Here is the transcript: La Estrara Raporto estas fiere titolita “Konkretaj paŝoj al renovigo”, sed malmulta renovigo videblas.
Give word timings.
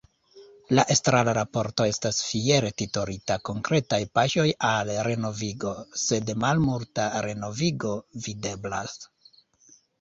La 0.77 0.83
Estrara 0.93 1.33
Raporto 1.37 1.85
estas 1.89 2.21
fiere 2.29 2.71
titolita 2.83 3.37
“Konkretaj 3.51 4.01
paŝoj 4.19 4.47
al 4.71 4.91
renovigo”, 5.11 5.77
sed 6.07 6.35
malmulta 6.47 7.09
renovigo 7.29 7.97
videblas. 8.29 9.01